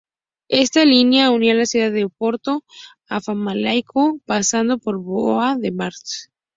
[0.49, 2.63] Esta línea unía la ciudad de Oporto
[3.07, 6.31] a Famalicão, pasando por Póvoa de Varzim.